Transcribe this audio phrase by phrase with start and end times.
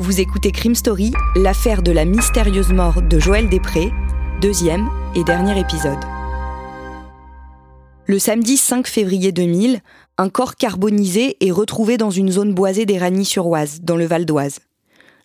[0.00, 3.92] Vous écoutez Crime Story, l'affaire de la mystérieuse mort de Joël Després,
[4.40, 5.98] deuxième et dernier épisode.
[8.06, 9.82] Le samedi 5 février 2000,
[10.16, 14.60] un corps carbonisé est retrouvé dans une zone boisée d'Éragny-sur-Oise, dans le Val d'Oise.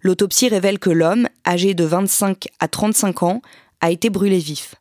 [0.02, 3.42] L'autopsie révèle que l'homme, âgé de 25 à 35 ans,
[3.80, 4.76] a été brûlé vif.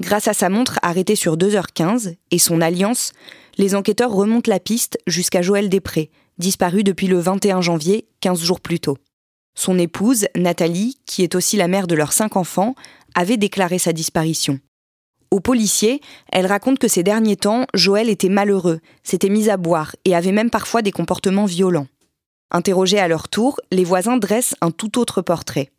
[0.00, 3.12] Grâce à sa montre arrêtée sur 2h15 et son alliance,
[3.56, 8.60] les enquêteurs remontent la piste jusqu'à Joël Després, disparu depuis le 21 janvier, 15 jours
[8.60, 8.98] plus tôt.
[9.58, 12.76] Son épouse, Nathalie, qui est aussi la mère de leurs cinq enfants,
[13.16, 14.60] avait déclaré sa disparition.
[15.32, 16.00] Aux policiers,
[16.30, 20.30] elle raconte que ces derniers temps, Joël était malheureux, s'était mis à boire et avait
[20.30, 21.88] même parfois des comportements violents.
[22.52, 25.72] Interrogés à leur tour, les voisins dressent un tout autre portrait.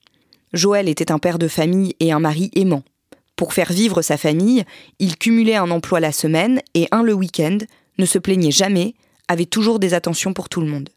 [0.52, 2.84] Joël était un père de famille et un mari aimant.
[3.38, 4.66] Pour faire vivre sa famille,
[5.00, 7.60] il cumulait un emploi la semaine et un le week-end,
[7.98, 8.94] ne se plaignait jamais,
[9.30, 10.90] avait toujours des attentions pour tout le monde.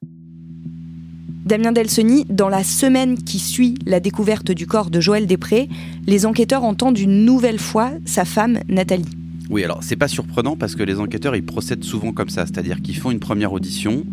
[1.53, 5.69] Damien Delseny, dans la semaine qui suit la découverte du corps de Joël Després,
[6.06, 9.05] les enquêteurs entendent une nouvelle fois sa femme Nathalie.
[9.50, 12.80] Oui, alors c'est pas surprenant parce que les enquêteurs ils procèdent souvent comme ça, c'est-à-dire
[12.80, 14.06] qu'ils font une première audition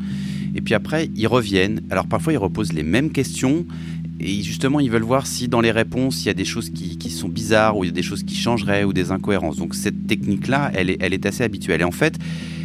[0.54, 1.80] et puis après ils reviennent.
[1.90, 3.66] Alors parfois ils reposent les mêmes questions
[4.20, 7.10] et justement ils veulent voir si dans les réponses il y a des choses qui,
[7.10, 9.56] sont bizarres ou il y a des choses qui changeraient ou des incohérences.
[9.56, 11.80] Donc cette technique-là, elle est, elle est assez habituelle.
[11.80, 12.20] Et en fait,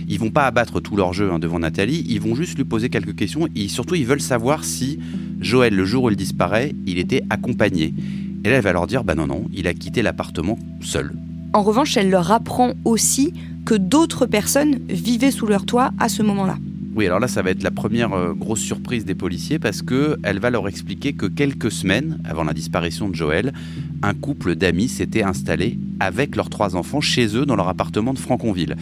[0.08, 2.88] ils vont pas abattre tout leur jeu hein, devant Nathalie, ils vont juste lui poser
[2.88, 4.98] quelques questions et surtout ils veulent savoir si
[5.41, 7.94] Joël, le jour où il disparaît, il était accompagné.
[8.44, 11.12] Et là, elle va leur dire bah non, non, il a quitté l'appartement seul.
[11.52, 13.33] En revanche, elle leur apprend aussi
[13.64, 16.58] que d'autres personnes vivaient sous leur toit à ce moment-là.
[16.96, 20.16] Oui, alors là, ça va être la première euh, grosse surprise des policiers parce que
[20.22, 23.52] elle va leur expliquer que quelques semaines avant la disparition de Joël,
[24.02, 28.18] un couple d'amis s'était installé avec leurs trois enfants chez eux dans leur appartement de
[28.18, 28.77] Franconville.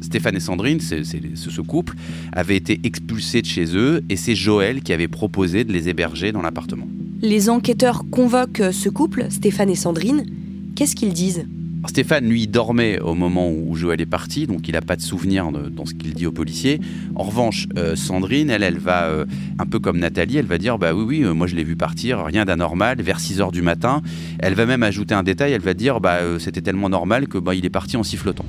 [0.00, 1.94] Stéphane et Sandrine, ce couple,
[2.32, 6.32] avaient été expulsés de chez eux et c'est Joël qui avait proposé de les héberger
[6.32, 6.88] dans l'appartement.
[7.20, 10.24] Les enquêteurs convoquent ce couple, Stéphane et Sandrine.
[10.74, 11.44] Qu'est-ce qu'ils disent?
[11.86, 15.50] Stéphane, lui, dormait au moment où Joël est parti, donc il n'a pas de souvenir
[15.50, 16.80] dans ce qu'il dit aux policiers.
[17.14, 19.24] En revanche, euh, Sandrine, elle, elle va, euh,
[19.58, 21.76] un peu comme Nathalie, elle va dire Bah oui, oui, euh, moi je l'ai vu
[21.76, 24.02] partir, rien d'anormal, vers 6 h du matin.
[24.38, 27.54] Elle va même ajouter un détail elle va dire Bah c'était tellement normal que bah,
[27.54, 28.44] il est parti en sifflotant.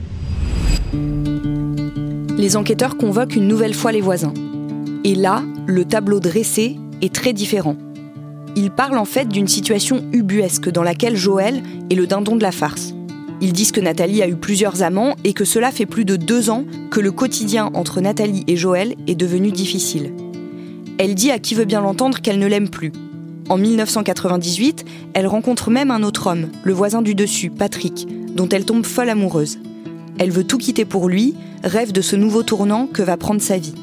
[2.37, 4.33] Les enquêteurs convoquent une nouvelle fois les voisins.
[5.03, 7.77] Et là, le tableau dressé est très différent.
[8.55, 12.51] Ils parlent en fait d'une situation ubuesque dans laquelle Joël est le dindon de la
[12.51, 12.93] farce.
[13.41, 16.49] Ils disent que Nathalie a eu plusieurs amants et que cela fait plus de deux
[16.49, 20.11] ans que le quotidien entre Nathalie et Joël est devenu difficile.
[20.97, 22.91] Elle dit à qui veut bien l'entendre qu'elle ne l'aime plus.
[23.47, 28.65] En 1998, elle rencontre même un autre homme, le voisin du dessus, Patrick, dont elle
[28.65, 29.59] tombe folle amoureuse.
[30.17, 31.33] Elle veut tout quitter pour lui,
[31.63, 33.73] rêve de ce nouveau tournant que va prendre sa vie.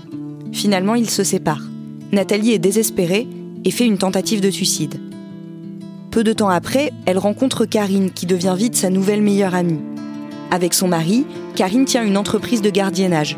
[0.53, 1.67] Finalement, ils se séparent.
[2.13, 3.27] Nathalie est désespérée
[3.65, 5.01] et fait une tentative de suicide.
[6.17, 9.83] Peu de temps après, elle rencontre Karine, qui devient vite sa nouvelle meilleure amie.
[10.51, 13.37] Avec son mari, Karine tient une entreprise de gardiennage.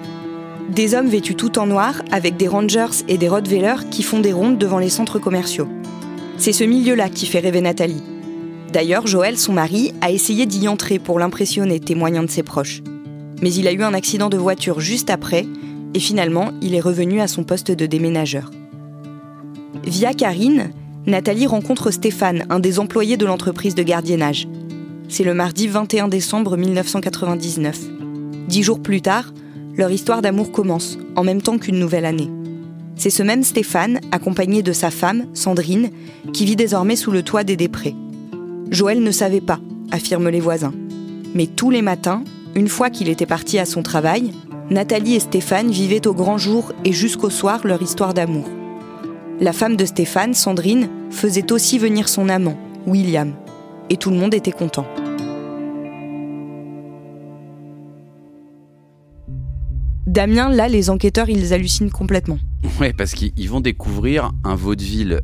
[0.69, 4.33] Des hommes vêtus tout en noir, avec des rangers et des rottweilers qui font des
[4.33, 5.67] rondes devant les centres commerciaux.
[6.37, 8.01] C'est ce milieu-là qui fait rêver Nathalie.
[8.73, 12.85] D'ailleurs, Joël, son mari, a essayé d'y entrer pour l'impressionner, témoignant de ses proches.
[13.43, 15.49] Mais il a eu un accident de voiture juste après,
[15.95, 18.53] et finalement, il est revenu à son poste de déménageur.
[19.83, 20.71] Via Karine,
[21.09, 24.47] Nathalie rencontre Stéphane, un des employés de l'entreprise de gardiennage.
[25.09, 27.81] C'est le mardi 21 décembre 1999.
[28.47, 29.33] Dix jours plus tard,
[29.75, 32.31] leur histoire d'amour commence, en même temps qu'une nouvelle année.
[32.95, 35.89] C'est ce même Stéphane, accompagné de sa femme, Sandrine,
[36.35, 37.95] qui vit désormais sous le toit des Després.
[38.71, 40.75] Joël ne savait pas, affirment les voisins.
[41.35, 42.23] Mais tous les matins,
[42.55, 44.33] une fois qu'il était parti à son travail,
[44.69, 48.45] Nathalie et Stéphane vivaient au grand jour et jusqu'au soir leur histoire d'amour.
[49.41, 52.57] La femme de Stéphane, Sandrine, faisait aussi venir son amant,
[52.87, 53.35] William,
[53.91, 54.87] et tout le monde était content.
[60.07, 62.39] Damien, là, les enquêteurs, ils hallucinent complètement.
[62.81, 65.21] Ouais, parce qu'ils vont découvrir un vaudeville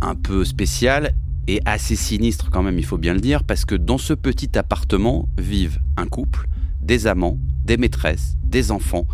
[0.00, 1.14] un peu spécial
[1.48, 4.58] et assez sinistre quand même, il faut bien le dire, parce que dans ce petit
[4.58, 6.48] appartement vivent un couple,
[6.82, 9.06] des amants, des maîtresses, des enfants.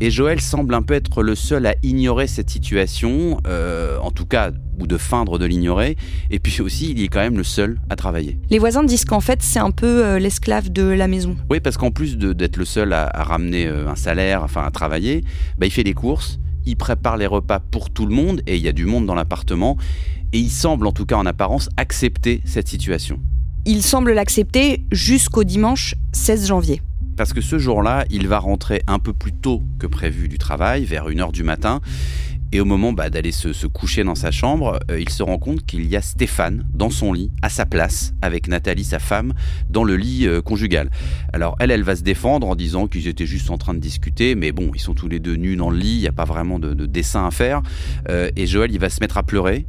[0.00, 4.26] Et Joël semble un peu être le seul à ignorer cette situation, euh, en tout
[4.26, 5.96] cas, ou de feindre de l'ignorer.
[6.30, 8.38] Et puis aussi, il est quand même le seul à travailler.
[8.50, 11.36] Les voisins disent qu'en fait, c'est un peu euh, l'esclave de la maison.
[11.50, 15.24] Oui, parce qu'en plus d'être le seul à, ramener euh, un salaire, enfin à travailler,
[15.58, 18.62] bah, il fait les courses, il prépare les repas pour tout le monde, et il
[18.62, 19.78] y a du monde dans l'appartement,
[20.32, 23.18] et il semble, en tout cas en apparence, accepter cette situation.
[23.64, 26.82] Il semble l'accepter jusqu'au dimanche 16 janvier
[27.16, 30.84] parce que ce jour-là, il va rentrer un peu plus tôt que prévu du travail,
[30.84, 31.80] vers 1h du matin.
[32.52, 35.66] Et au moment bah, d'aller se, coucher dans sa chambre, euh, il se rend compte
[35.66, 39.34] qu'il y a Stéphane dans son lit, à sa place, avec Nathalie, sa femme,
[39.68, 40.90] dans le lit euh, conjugal.
[41.32, 44.36] Alors elle, elle va se défendre en disant qu'ils étaient juste en train de discuter,
[44.36, 46.24] mais bon, ils sont tous les deux nus dans le lit, il n'y a pas
[46.24, 47.62] vraiment de, dessin à faire.
[48.08, 49.66] Euh, et Joël, il va se mettre à pleurer,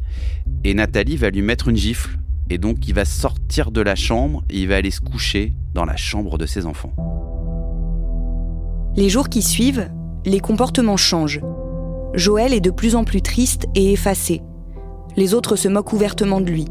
[0.63, 2.19] et Nathalie va lui mettre une gifle.
[2.49, 5.83] Et donc il va sortir de la chambre et il va aller se coucher dans
[5.83, 6.93] la chambre de ses enfants.
[8.97, 9.91] Les jours qui suivent,
[10.25, 11.41] les comportements changent.
[12.15, 14.41] Joël est de plus en plus triste et effacé.
[15.15, 16.65] Les autres se moquent ouvertement de lui.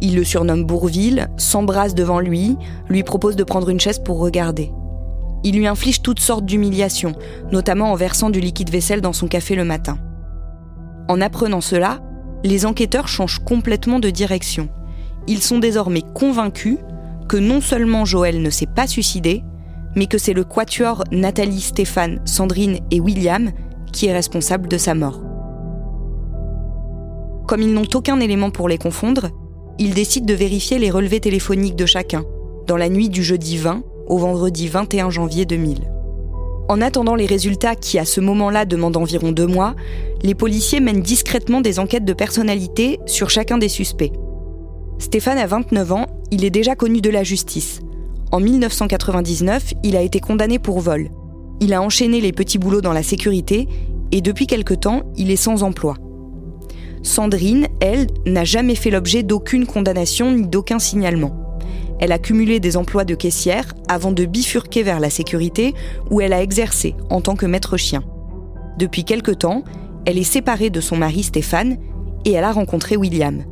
[0.00, 2.56] Ils le surnomment Bourville, s'embrassent devant lui,
[2.88, 4.70] lui proposent de prendre une chaise pour regarder.
[5.42, 7.16] Ils lui infligent toutes sortes d'humiliations,
[7.50, 9.98] notamment en versant du liquide vaisselle dans son café le matin.
[11.08, 11.98] En apprenant cela,
[12.44, 14.68] les enquêteurs changent complètement de direction.
[15.26, 16.78] Ils sont désormais convaincus
[17.28, 19.42] que non seulement Joël ne s'est pas suicidé,
[19.96, 23.50] mais que c'est le quatuor Nathalie, Stéphane, Sandrine et William
[23.92, 25.22] qui est responsable de sa mort.
[27.48, 29.30] Comme ils n'ont aucun élément pour les confondre,
[29.78, 32.24] ils décident de vérifier les relevés téléphoniques de chacun,
[32.66, 35.90] dans la nuit du jeudi 20 au vendredi 21 janvier 2000.
[36.68, 39.76] En attendant les résultats qui, à ce moment-là, demandent environ deux mois,
[40.22, 44.12] les policiers mènent discrètement des enquêtes de personnalité sur chacun des suspects.
[44.98, 47.80] Stéphane a 29 ans, il est déjà connu de la justice.
[48.32, 51.10] En 1999, il a été condamné pour vol.
[51.60, 53.68] Il a enchaîné les petits boulots dans la sécurité
[54.12, 55.96] et depuis quelque temps, il est sans emploi.
[57.02, 61.58] Sandrine, elle, n'a jamais fait l'objet d'aucune condamnation ni d'aucun signalement.
[62.00, 65.72] Elle a cumulé des emplois de caissière avant de bifurquer vers la sécurité
[66.10, 68.02] où elle a exercé en tant que maître chien.
[68.76, 69.62] Depuis quelque temps,
[70.04, 71.78] elle est séparée de son mari Stéphane
[72.24, 73.44] et elle a rencontré William.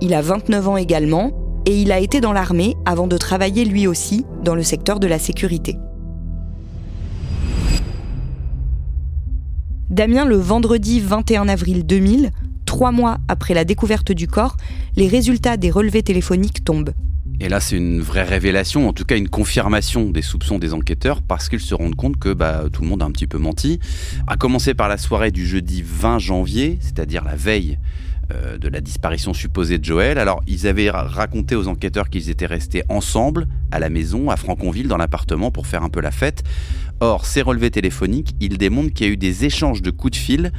[0.00, 1.30] Il a 29 ans également
[1.66, 5.06] et il a été dans l'armée avant de travailler lui aussi dans le secteur de
[5.06, 5.78] la sécurité.
[9.90, 12.30] Damien, le vendredi 21 avril 2000,
[12.64, 14.56] trois mois après la découverte du corps,
[14.96, 16.94] les résultats des relevés téléphoniques tombent.
[17.40, 21.22] Et là, c'est une vraie révélation, en tout cas une confirmation des soupçons des enquêteurs,
[21.22, 23.80] parce qu'ils se rendent compte que bah, tout le monde a un petit peu menti.
[24.26, 27.78] À commencer par la soirée du jeudi 20 janvier, c'est-à-dire la veille
[28.30, 30.18] euh, de la disparition supposée de Joël.
[30.18, 34.86] Alors, ils avaient raconté aux enquêteurs qu'ils étaient restés ensemble à la maison, à Franconville,
[34.86, 36.44] dans l'appartement, pour faire un peu la fête.
[37.00, 40.16] Or, ces relevés téléphoniques, ils démontrent qu'il y a eu des échanges de coups de
[40.16, 40.52] fil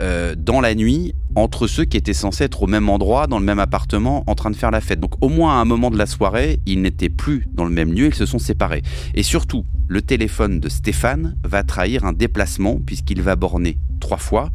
[0.00, 3.44] euh, dans la nuit entre ceux qui étaient censés être au même endroit, dans le
[3.44, 5.00] même appartement, en train de faire la fête.
[5.00, 7.92] Donc, au moins à un moment de la soirée, ils n'étaient plus dans le même
[7.92, 8.82] lieu, ils se sont séparés.
[9.14, 14.50] Et surtout, le téléphone de Stéphane va trahir un déplacement, puisqu'il va borner trois fois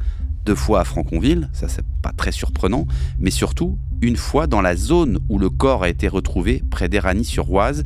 [0.48, 2.88] deux fois à Franconville, ça c'est pas très surprenant,
[3.20, 7.84] mais surtout une fois dans la zone où le corps a été retrouvé, près d'Eragny-sur-Oise.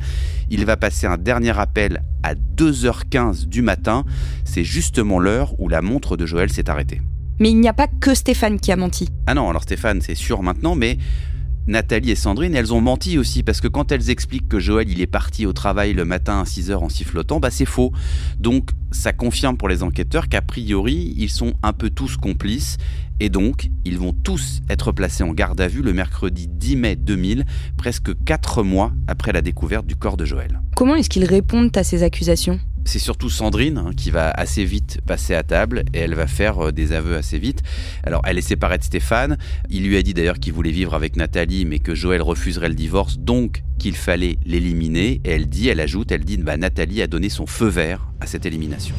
[0.48, 4.04] Il va passer un dernier appel à 2h15 du matin,
[4.44, 7.02] c'est justement l'heure où la montre de Joël s'est arrêtée.
[7.40, 9.08] Mais il n'y a pas que Stéphane qui a menti.
[9.26, 10.98] Ah non, alors Stéphane c'est sûr maintenant, mais
[11.66, 15.00] Nathalie et Sandrine, elles ont menti aussi parce que quand elles expliquent que Joël il
[15.00, 17.92] est parti au travail le matin à 6h en sifflotant, bah c'est faux.
[18.40, 22.78] Donc ça confirme pour les enquêteurs qu'a priori ils sont un peu tous complices
[23.20, 26.96] et donc ils vont tous être placés en garde à vue le mercredi 10 mai
[26.96, 27.44] 2000,
[27.76, 30.60] presque 4 mois après la découverte du corps de Joël.
[30.74, 32.58] Comment est-ce qu'ils répondent à ces accusations?
[32.84, 36.66] C'est surtout Sandrine hein, qui va assez vite passer à table et elle va faire
[36.66, 37.62] euh, des aveux assez vite.
[38.02, 39.38] Alors elle est séparée de Stéphane.
[39.70, 42.74] Il lui a dit d'ailleurs qu'il voulait vivre avec Nathalie mais que Joël refuserait le
[42.74, 45.20] divorce donc qu'il fallait l'éliminer.
[45.24, 48.26] Et elle dit, elle ajoute, elle dit bah, Nathalie a donné son feu vert à
[48.26, 48.94] cette élimination.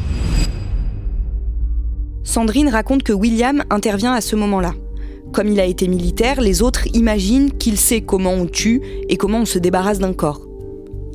[2.23, 4.73] Sandrine raconte que William intervient à ce moment-là.
[5.33, 9.39] Comme il a été militaire, les autres imaginent qu'il sait comment on tue et comment
[9.39, 10.52] on se débarrasse d'un corps.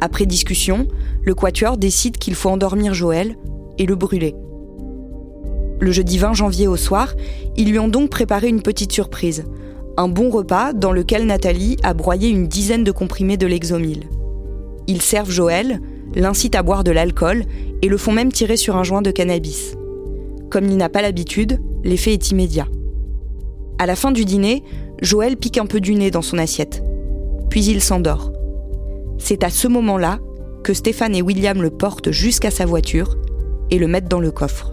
[0.01, 0.87] Après discussion,
[1.25, 3.37] le quatuor décide qu'il faut endormir Joël
[3.79, 4.35] et le brûler.
[5.81, 7.15] Le jeudi 20 janvier au soir,
[7.57, 9.45] ils lui ont donc préparé une petite surprise.
[9.97, 14.05] Un bon repas dans lequel Nathalie a broyé une dizaine de comprimés de Lexomil.
[14.87, 15.81] Ils servent Joël,
[16.15, 17.45] l'incitent à boire de l'alcool
[17.83, 19.75] et le font même tirer sur un joint de cannabis.
[20.51, 22.69] Comme il n'a pas l'habitude, l'effet est immédiat.
[23.79, 24.65] À la fin du dîner,
[25.03, 26.83] Joël pique un peu du nez dans son assiette.
[27.51, 28.33] Puis il s'endort.
[29.19, 30.21] C'est à ce moment-là
[30.65, 33.17] que Stéphane et William le portent jusqu'à sa voiture
[33.71, 34.73] et le mettent dans le coffre.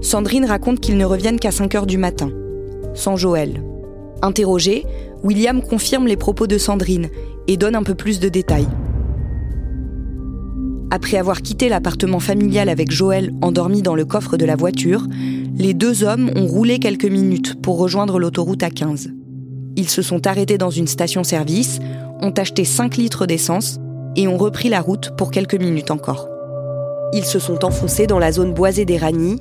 [0.00, 2.30] Sandrine raconte qu'ils ne reviennent qu'à 5 heures du matin,
[2.94, 3.62] sans Joël.
[4.22, 4.84] Interrogé,
[5.22, 7.08] William confirme les propos de Sandrine
[7.46, 8.68] et donne un peu plus de détails.
[10.90, 15.06] Après avoir quitté l'appartement familial avec Joël endormi dans le coffre de la voiture,
[15.56, 19.08] les deux hommes ont roulé quelques minutes pour rejoindre l'autoroute A15.
[19.76, 21.78] Ils se sont arrêtés dans une station-service,
[22.22, 23.78] ont acheté 5 litres d'essence
[24.16, 26.28] et ont repris la route pour quelques minutes encore.
[27.12, 29.40] Ils se sont enfoncés dans la zone boisée des Ragnies,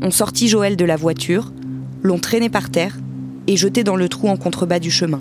[0.00, 1.52] ont sorti Joël de la voiture,
[2.02, 2.96] l'ont traîné par terre
[3.46, 5.20] et jeté dans le trou en contrebas du chemin.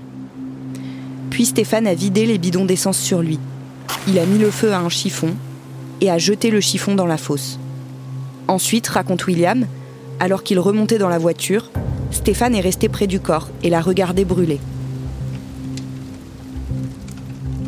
[1.29, 3.39] Puis Stéphane a vidé les bidons d'essence sur lui.
[4.07, 5.29] Il a mis le feu à un chiffon
[6.01, 7.59] et a jeté le chiffon dans la fosse.
[8.47, 9.65] Ensuite, raconte William,
[10.19, 11.71] alors qu'il remontait dans la voiture,
[12.11, 14.59] Stéphane est resté près du corps et l'a regardé brûler.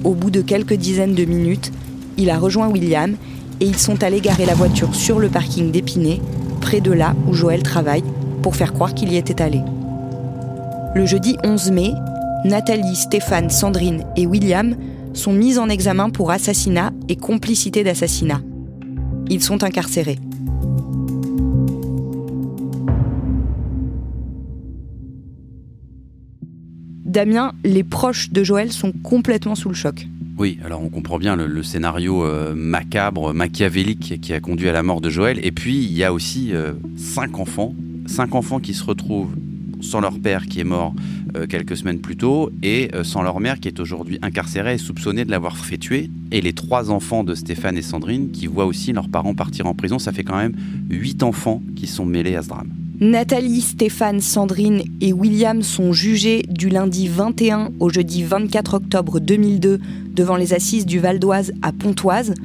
[0.04, 1.72] Au bout de quelques dizaines de minutes,
[2.18, 3.16] il a rejoint William
[3.60, 6.20] et ils sont allés garer la voiture sur le parking d'Épinay,
[6.60, 8.04] près de là où Joël travaille,
[8.42, 9.62] pour faire croire qu'il y était allé.
[10.96, 11.92] Le jeudi 11 mai,
[12.44, 14.76] Nathalie, Stéphane, Sandrine et William
[15.14, 18.42] sont mis en examen pour assassinat et complicité d'assassinat.
[19.30, 20.18] Ils sont incarcérés.
[27.12, 30.08] Damien, les proches de Joël sont complètement sous le choc.
[30.38, 34.82] Oui, alors on comprend bien le, scénario euh, macabre, machiavélique qui a conduit à la
[34.82, 35.38] mort de Joël.
[35.46, 37.76] Et puis il y a aussi euh, cinq enfants,
[38.06, 39.36] cinq enfants qui se retrouvent
[39.82, 40.94] sans leur père qui est mort
[41.36, 45.26] euh, quelques semaines plus tôt et sans leur mère qui est aujourd'hui incarcérée et soupçonnée
[45.26, 46.10] de l'avoir fait tuer.
[46.32, 49.74] Et les trois enfants de Stéphane et Sandrine qui voient aussi leurs parents partir en
[49.74, 50.00] prison.
[50.00, 50.54] Ça fait quand même
[50.90, 52.70] huit enfants qui sont mêlés à ce drame.
[53.02, 59.80] Nathalie, Stéphane, Sandrine et William sont jugés du lundi 21 au jeudi 24 octobre 2002
[60.14, 62.36] devant les assises du Val d'Oise à Pontoise.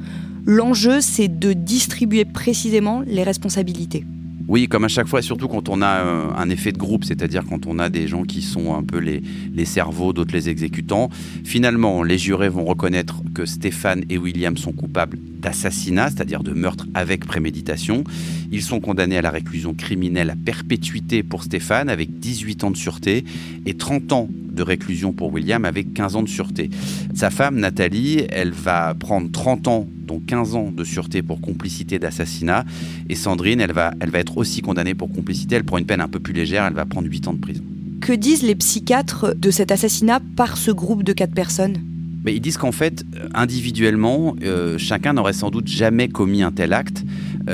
[0.47, 4.03] L'enjeu, c'est de distribuer précisément les responsabilités.
[4.47, 7.43] Oui, comme à chaque fois, surtout quand on a euh, un effet de groupe, c'est-à-dire
[7.47, 9.21] quand on a des gens qui sont un peu les,
[9.53, 11.09] les cerveaux, d'autres les exécutants.
[11.43, 16.85] Finalement, les jurés vont reconnaître que Stéphane et William sont coupables d'assassinat, c'est-à-dire de meurtre
[16.93, 18.05] avec préméditation.
[18.51, 22.77] Ils sont condamnés à la réclusion criminelle à perpétuité pour Stéphane avec 18 ans de
[22.77, 23.25] sûreté
[23.65, 26.69] et 30 ans de réclusion pour William avec 15 ans de sûreté.
[27.13, 31.99] Sa femme, Nathalie, elle va prendre 30 ans, dont 15 ans de sûreté pour complicité
[31.99, 32.65] d'assassinat.
[33.09, 35.55] Et Sandrine, elle va, elle va être aussi condamnée pour complicité.
[35.55, 37.63] Elle prend une peine un peu plus légère, elle va prendre 8 ans de prison.
[38.01, 41.77] Que disent les psychiatres de cet assassinat par ce groupe de 4 personnes?
[42.23, 46.73] Mais ils disent qu'en fait, individuellement, euh, chacun n'aurait sans doute jamais commis un tel
[46.73, 47.03] acte,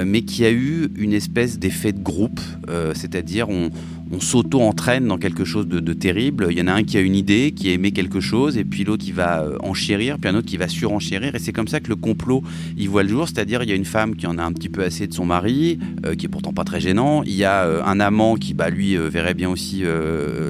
[0.05, 3.69] mais qu'il y a eu une espèce d'effet de groupe, euh, c'est-à-dire on,
[4.13, 6.47] on s'auto-entraîne dans quelque chose de, terrible.
[6.51, 8.63] Il y en a un qui a une idée, qui a aimé quelque chose, et
[8.63, 11.35] puis l'autre qui va euh, enchérir, puis un autre qui va surenchérir.
[11.35, 12.43] Et c'est comme ça que le complot,
[12.77, 13.27] il voit le jour.
[13.27, 15.25] C'est-à-dire, il y a une femme qui en a un petit peu assez de son
[15.25, 17.23] mari, euh, qui est pourtant pas très gênant.
[17.23, 19.83] Il y a euh, un amant qui, bah, lui, verrait bien aussi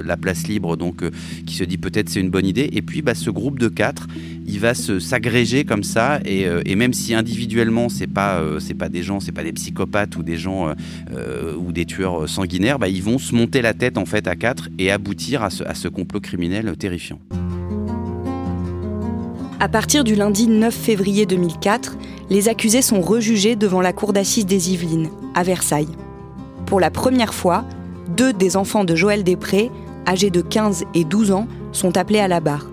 [0.06, 1.04] la place libre, donc
[1.46, 2.70] qui se dit peut-être c'est une bonne idée.
[2.74, 4.08] Et puis, bah, ce groupe de quatre,
[4.46, 9.02] il va s'agréger comme ça et, et, même si individuellement c'est pas c'est pas des
[9.02, 10.74] gens c'est pas des psychopathes ou des gens
[11.58, 14.70] ou des tueurs sanguinaires bah, ils vont se monter la tête en fait à quatre
[14.80, 17.20] et aboutir à ce, complot criminel terrifiant.
[19.60, 21.98] À partir du lundi 9 février 2004,
[22.30, 25.96] les accusés sont rejugés devant la cour d'assises des Yvelines, à Versailles.
[26.66, 27.66] Pour la première fois,
[28.10, 29.72] deux des enfants de Joël Després,
[30.08, 32.70] âgés de 15 et 12 ans, sont appelés à la barre.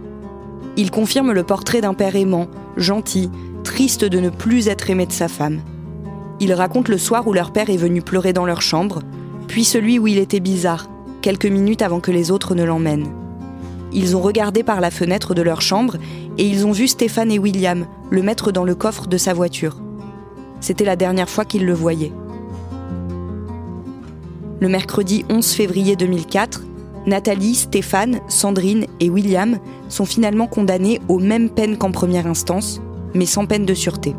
[0.77, 3.31] Il confirme le portrait d'un père aimant, gentil,
[3.65, 5.61] triste de ne plus être aimé de sa femme.
[6.41, 9.01] Il raconte le soir où leur père est venu pleurer dans leur chambre,
[9.51, 10.89] puis celui où il était bizarre,
[11.23, 13.09] quelques minutes avant que les autres ne l'emmènent.
[13.93, 15.97] Ils ont regardé par la fenêtre de leur chambre
[16.39, 19.79] et ils ont vu Stéphane et William le mettre dans le coffre de sa voiture.
[20.61, 22.13] C'était la dernière fois qu'ils le voyaient.
[24.61, 26.63] Le mercredi 11 février 2004,
[27.07, 32.81] Nathalie, Stéphane, Sandrine et William sont finalement condamnés aux mêmes peines qu'en première instance,
[33.15, 34.15] mais sans peine de sûreté.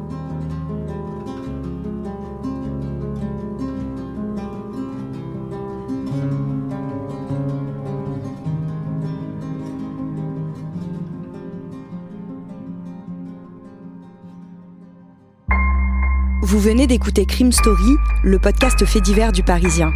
[16.51, 19.93] Vous venez d'écouter Crime Story, le podcast fait divers du Parisien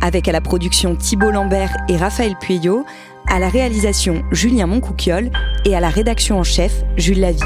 [0.00, 2.86] avec à la production Thibault Lambert et Raphaël Pueyo,
[3.28, 5.30] à la réalisation Julien Moncouquiole
[5.66, 7.38] et à la rédaction en chef Jules Lavie.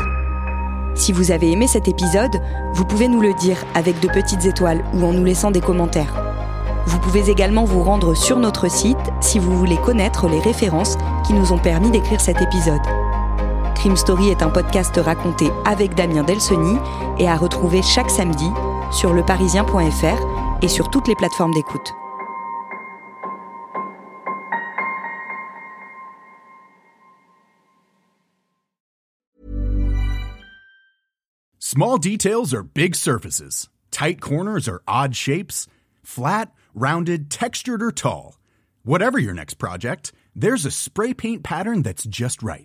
[0.95, 2.41] Si vous avez aimé cet épisode,
[2.75, 6.15] vous pouvez nous le dire avec de petites étoiles ou en nous laissant des commentaires.
[6.87, 10.97] Vous pouvez également vous rendre sur notre site si vous voulez connaître les références
[11.27, 13.04] qui nous ont permis d'écrire cet épisode.
[13.85, 16.79] Crime Story est un podcast raconté avec Damien Delsoni
[17.19, 18.49] et à retrouver chaque samedi
[18.91, 21.93] sur leparisien.fr et sur toutes les plateformes d'écoute.
[31.59, 33.69] Small details are big surfaces.
[33.91, 35.67] Tight corners are odd shapes.
[36.03, 38.39] Flat, rounded, textured, or tall.
[38.83, 42.65] Whatever your next project, there's a spray paint pattern that's just right.